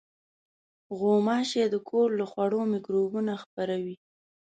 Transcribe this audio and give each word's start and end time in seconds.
غوماشې 0.97 1.65
د 1.73 1.75
کور 1.89 2.09
له 2.19 2.25
خوړو 2.31 2.59
مکروبونه 2.73 3.33
خپروي. 3.43 3.95